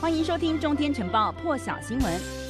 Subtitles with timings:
[0.00, 2.47] 欢迎收听《中天晨报》破晓新闻。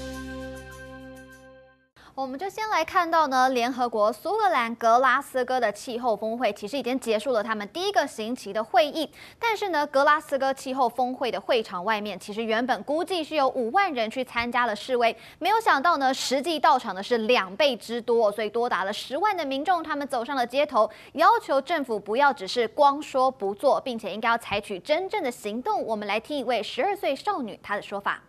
[2.18, 9.08] 我们就先来看到呢，联合国苏格兰格拉斯哥的气候峰会其实已经结束了他们第一个星期的会议，
[9.38, 25.80] 但是呢，格拉斯哥气候峰会的会场外面其实原本估计是有五万人去参加了示威，没有想到呢，实际到场的是两倍之多，所以多达了十万的民众，他们走上了街头，要求政府不要只是光说不做，并且应该要采取真正的行动。
[25.84, 28.20] 我们来听一位十二岁少女她的说法。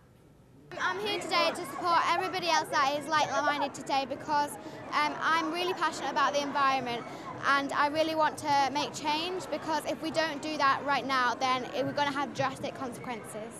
[0.78, 4.52] I'm here today to support everybody else that is like-minded today because
[4.92, 7.04] um, I'm really passionate about the environment
[7.46, 11.34] and I really want to make change because if we don't do that right now,
[11.34, 13.52] then we're going to have drastic consequences.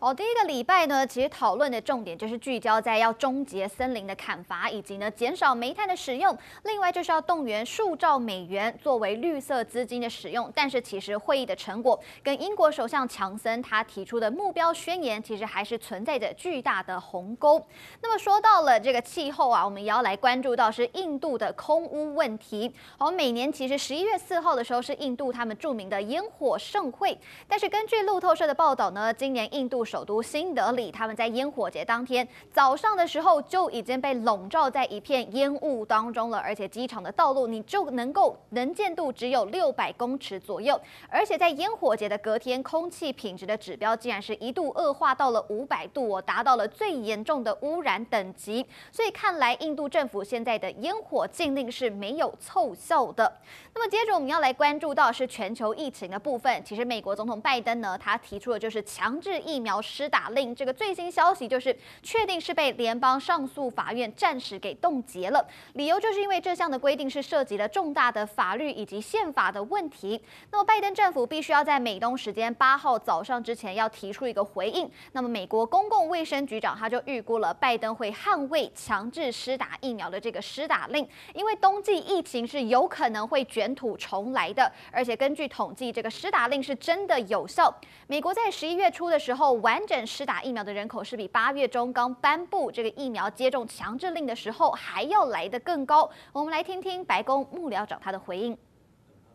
[0.00, 6.34] 哦，第一个礼拜呢，其实讨论的重点就是聚焦在要终结森林的砍伐，以及呢减少煤炭的使用。
[6.62, 10.50] 另外就是要动员数兆美元作为绿色资金的使用。
[10.54, 17.62] 但是其实会议的成果跟英国首相强森他提出的目标宣言，其实还是存在着巨大的鸿沟。
[18.00, 22.74] 那么说到了这个气候啊，我们也要来关注到是印度的空污问题。
[22.96, 48.64] 好，每年其实十一月四号的时候是印度他们著名的烟火盛会，但是根据路透社的报道呢，今年印度首都新德里，他们在烟火节当天早上的时候就已经被笼罩在一片烟雾当中了，而且机场的道路你就能够能见度只有六百公尺左右，而且在烟火节的隔天，空气品质的指标竟然是一度恶化到了五百度，达到了最严重的污染等级。
[48.92, 53.32] 所以看来印度政府现在的烟火禁令是没有奏效的。
[53.74, 59.79] 那么接着我们要来关注到是全球疫情的部分，其实美国总统拜登呢，他提出的就是强制疫苗。
[59.80, 70.20] 施打令这个最新消息就是确定是被联邦上诉法院暂时给冻结了，理由就是因为这项的规定是涉及了重大的法律以及宪法的问题。
[70.50, 74.90] 那么拜登政府必须要在美东时间八号早上之前要提出一个回应。
[75.12, 87.70] 那么美国公共卫生局长他就预估了拜登会捍卫强制施打疫苗的这个施打令，因为冬季疫情是有可能会卷土重来的，而且根据统计，这个施打令是真的有效。
[88.06, 96.09] 美国在十一月初的时候完整施打疫苗的人口是比八月中刚颁布这个疫苗接种强制令的时候还要来得更高。
[96.33, 98.57] 我们来听听白宫幕僚长他的回应。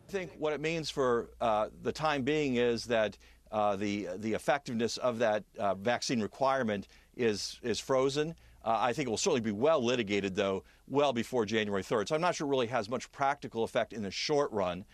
[0.09, 3.13] I think what it means for uh, the time being is that
[3.51, 6.83] uh, the the effectiveness of that uh, vaccine requirement
[7.15, 8.35] is is frozen.
[8.63, 12.09] Uh, I think it will certainly be well litigated, though, well before January 3rd.
[12.09, 14.85] So I'm not sure it really has much practical effect in the short run.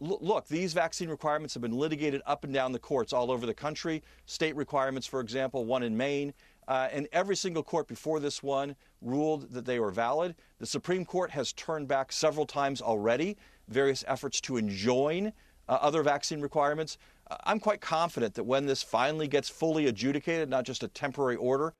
[0.00, 3.54] Look, these vaccine requirements have been litigated up and down the courts all over the
[3.54, 4.02] country.
[4.26, 6.32] State requirements, for example, one in Maine.
[6.68, 10.36] Uh, and every single court before this one ruled that they were valid.
[10.60, 13.36] The Supreme Court has turned back several times already
[13.68, 15.32] various efforts to enjoin
[15.68, 16.98] uh, other vaccine requirements.
[17.30, 21.36] Uh, I'm quite confident that when this finally gets fully adjudicated, not just a temporary
[21.36, 21.74] order,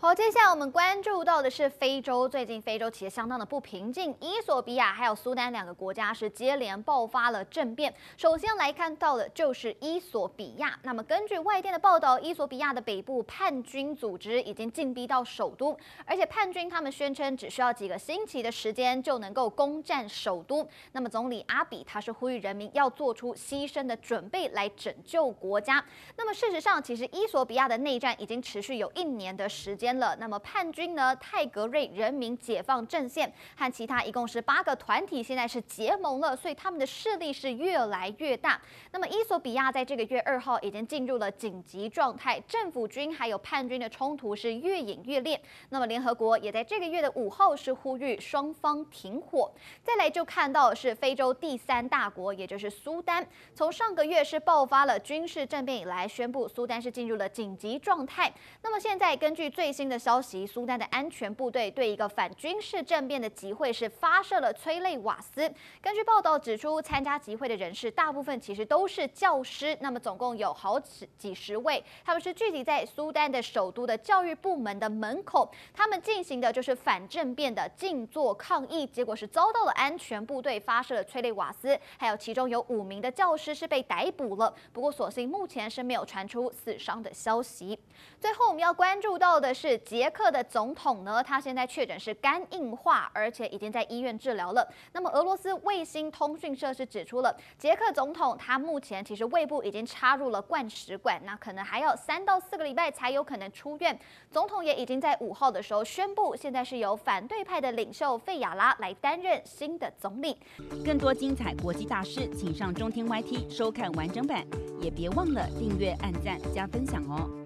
[0.00, 2.28] 好，接下来我们关注到的是非洲。
[2.28, 7.92] 最近非洲其实相当的不平静，伊索比亚还有苏丹两个国家是接连爆发了政变。
[8.16, 10.78] 首先来看到的就是伊索比亚。
[10.84, 20.64] 那么根据外电的报道，伊索比亚的北部叛军组织已经进逼到首都，而且叛军他们宣称只需要几个星期的时间就能够攻占首都。
[20.92, 25.84] 那么总理阿比他是呼吁人民要做出牺牲的准备来拯救国家。
[26.16, 29.87] 那么事实上，其实伊索比亚的内战已经持续有一年的时间。
[29.98, 31.14] 了，那么叛军呢？
[31.16, 38.60] 泰格瑞人民解放阵线和其他一共是八个团体，现在是结盟了，所以他们的势力是越来越大。
[38.92, 45.40] 那么伊索比亚在这个月二号已经进入了紧急状态，政府军还有叛军的冲突是越演越烈。
[45.70, 49.52] 那么联合国也在这个月的五号是呼吁双方停火。
[49.82, 58.32] 再来就看到是非洲第三大国，也就是苏丹，从上个月是爆发了军事政变以来，宣布苏丹是进入了紧急状态。
[58.62, 65.48] 那么现在根据最新的消息，苏丹的安全部队对一个反军事政变的集会是发射了催泪瓦斯。
[65.80, 87.78] 根据报道指出，参加集会的人士大部分其实都是教师，那么总共有好几几十位，他们是聚集在苏丹的首都的教育部门的门口，他们进行的就是反政变的静坐抗议，结果是遭到了安全部队发射了催泪瓦斯，还有其中有五名的教师是被逮捕了，不过所幸目前是没有传出死伤的消息。
[88.20, 89.67] 最后我们要关注到的是。
[89.68, 94.66] 是捷克的总统呢，他现在确诊是肝硬化，而且已经在医院治疗了。
[94.92, 103.98] 那么俄罗斯卫星通讯社是指出了，捷克总统他目前其实胃部已经插入了灌食管，那可能还要三到四个礼拜才有可能出院。
[104.30, 110.34] 总统也已经在五号的时候宣布，现在是由反对派的领袖费亚拉来担任新的总理。
[110.82, 114.46] 更多精彩国际大事，请上中天 YT 收看完整版，
[114.80, 117.37] 也别忘了订阅、按赞、加分享哦。